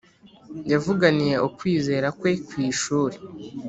Yavuganiye 0.71 1.35
ukwizera 1.47 2.07
kwe 2.19 2.31
ku 2.47 2.53
ishuri 2.69 3.15